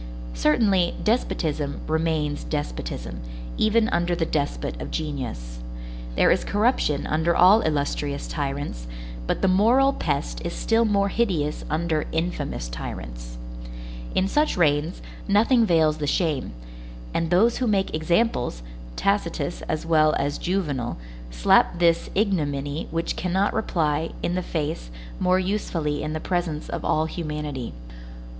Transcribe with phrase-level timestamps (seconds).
[0.33, 3.19] Certainly, despotism remains despotism,
[3.55, 5.59] even under the despot of genius.
[6.15, 8.87] There is corruption under all illustrious tyrants,
[9.27, 13.37] but the moral pest is still more hideous under infamous tyrants.
[14.15, 16.53] In such reigns, nothing veils the shame;
[17.13, 18.63] and those who make examples,
[18.95, 20.97] Tacitus as well as Juvenal,
[21.29, 24.89] slap this ignominy which cannot reply, in the face,
[25.19, 27.75] more usefully in the presence of all humanity.